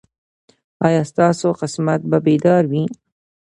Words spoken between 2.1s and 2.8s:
بیدار